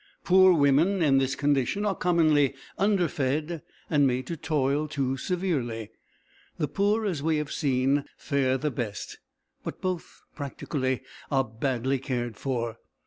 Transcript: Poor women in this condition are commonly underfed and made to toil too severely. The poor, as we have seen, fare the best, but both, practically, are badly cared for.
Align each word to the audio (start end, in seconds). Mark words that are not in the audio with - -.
Poor 0.23 0.51
women 0.51 1.03
in 1.03 1.19
this 1.19 1.35
condition 1.35 1.85
are 1.85 1.93
commonly 1.93 2.55
underfed 2.75 3.61
and 3.87 4.07
made 4.07 4.25
to 4.25 4.35
toil 4.35 4.87
too 4.87 5.15
severely. 5.15 5.91
The 6.57 6.67
poor, 6.67 7.05
as 7.05 7.21
we 7.21 7.37
have 7.37 7.51
seen, 7.51 8.05
fare 8.17 8.57
the 8.57 8.71
best, 8.71 9.19
but 9.63 9.79
both, 9.79 10.23
practically, 10.33 11.03
are 11.31 11.43
badly 11.43 11.99
cared 11.99 12.35
for. 12.35 12.79